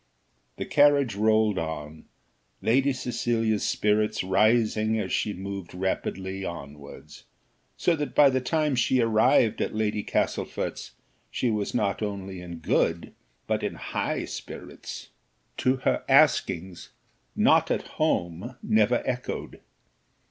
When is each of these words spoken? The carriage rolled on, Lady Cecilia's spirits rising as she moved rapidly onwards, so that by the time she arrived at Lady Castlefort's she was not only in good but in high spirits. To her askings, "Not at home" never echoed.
The 0.57 0.65
carriage 0.65 1.13
rolled 1.13 1.59
on, 1.59 2.05
Lady 2.59 2.91
Cecilia's 2.91 3.63
spirits 3.63 4.23
rising 4.23 4.99
as 4.99 5.13
she 5.13 5.31
moved 5.31 5.75
rapidly 5.75 6.43
onwards, 6.43 7.25
so 7.77 7.95
that 7.95 8.15
by 8.15 8.31
the 8.31 8.41
time 8.41 8.73
she 8.73 8.99
arrived 8.99 9.61
at 9.61 9.75
Lady 9.75 10.01
Castlefort's 10.03 10.93
she 11.29 11.51
was 11.51 11.75
not 11.75 12.01
only 12.01 12.41
in 12.41 12.55
good 12.55 13.13
but 13.45 13.61
in 13.61 13.75
high 13.75 14.25
spirits. 14.25 15.09
To 15.57 15.75
her 15.75 16.03
askings, 16.09 16.89
"Not 17.35 17.69
at 17.69 17.83
home" 18.01 18.55
never 18.63 19.03
echoed. 19.05 19.59